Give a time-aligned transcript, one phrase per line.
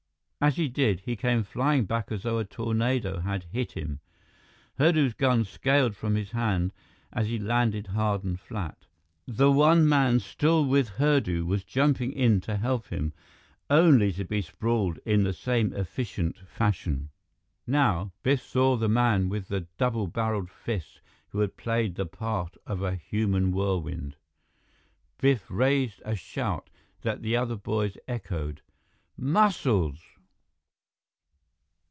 [0.43, 3.99] As he did, he came flying back as though a tornado had hit him.
[4.79, 6.73] Hurdu's gun scaled from his hand
[7.13, 8.87] as he landed hard and flat.
[9.27, 13.13] The one man still with Hurdu was jumping in to help him,
[13.69, 17.11] only to be sprawled in the same efficient fashion.
[17.67, 22.57] Now, Biff saw the man with the double barreled fists who had played the part
[22.65, 24.15] of a human whirlwind.
[25.19, 26.71] Biff raised a shout
[27.03, 28.63] that the other boys echoed:
[29.15, 30.01] "Muscles!"